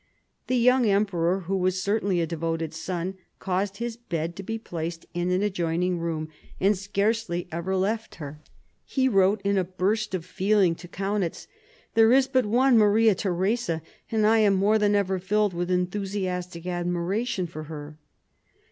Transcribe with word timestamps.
The 0.47 0.57
young 0.57 0.87
emperor, 0.87 1.41
who 1.41 1.55
was 1.55 1.79
certainly 1.83 2.21
a 2.21 2.25
devoted 2.25 2.73
son, 2.73 3.19
caused 3.37 3.77
his 3.77 3.97
bed 3.97 4.35
to 4.35 4.41
be 4.41 4.57
placed 4.57 5.05
in 5.13 5.29
an 5.29 5.43
adjoining 5.43 5.99
room, 5.99 6.27
and 6.59 6.75
scarcely 6.75 7.47
ever 7.51 7.75
left 7.75 8.15
her. 8.15 8.41
He 8.83 9.07
wrote, 9.07 9.41
in 9.43 9.59
a 9.59 9.63
burst 9.63 10.15
of 10.15 10.25
feeling, 10.25 10.73
to 10.73 10.87
Kaunitz:" 10.87 11.45
There 11.93 12.11
is 12.11 12.27
but 12.27 12.47
one 12.47 12.79
Maria 12.79 13.13
Theresa, 13.13 13.83
and 14.11 14.25
I 14.25 14.39
am 14.39 14.55
more 14.55 14.79
than 14.79 14.95
ever 14.95 15.19
filled 15.19 15.53
with 15.53 15.69
enthusiastic 15.69 16.65
admiration 16.65 17.45
for 17.45 17.65
her." 17.65 17.99